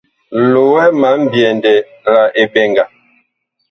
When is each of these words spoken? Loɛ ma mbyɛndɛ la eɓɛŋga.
Loɛ 0.51 0.85
ma 0.99 1.09
mbyɛndɛ 1.23 1.73
la 2.13 2.21
eɓɛŋga. 2.41 2.83